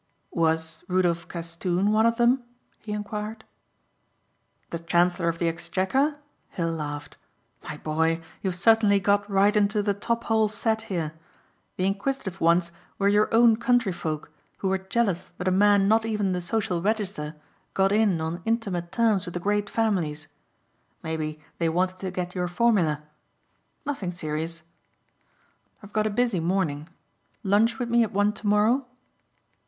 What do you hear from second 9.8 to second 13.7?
the top hole set here. The inquisitive ones were your own